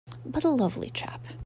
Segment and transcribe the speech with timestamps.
[0.25, 1.23] But a lovely chap!